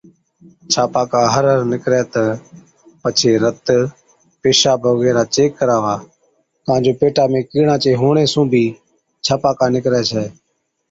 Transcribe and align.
ڇاپاڪا 0.71 1.21
هر 1.33 1.43
هر 1.51 1.59
نِڪرَي 1.71 2.01
تہ 2.13 2.23
پڇي 3.01 3.31
رت، 3.43 3.67
پيشاب 4.41 4.79
وغيره 4.91 5.23
چيڪ 5.33 5.49
ڪراوا 5.59 5.95
ڪان 6.65 6.79
جو 6.85 6.93
پيٽا 6.99 7.23
۾ 7.33 7.39
ڪِيڙان 7.51 7.77
چي 7.83 7.91
هُوَڻي 8.01 8.25
سُون 8.33 8.45
بِي 8.51 8.63
ڇاپاڪا 9.25 9.65
نِڪرَي 9.75 10.01
ڇَي، 10.09 10.25